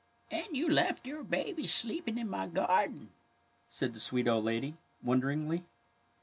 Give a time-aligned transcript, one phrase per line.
[0.31, 3.11] ^' And you left your babies sleeping in my garden!"
[3.67, 5.61] said the sweet old lady, wonder ingly.